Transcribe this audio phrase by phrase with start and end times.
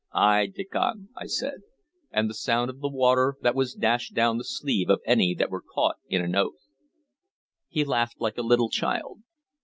[0.15, 1.59] "Ay, Diccon," I said.
[2.09, 5.51] "And the sound of the water that was dashed down the sleeve of any that
[5.51, 6.71] were caught in an oath."
[7.67, 9.19] He laughed like a little child.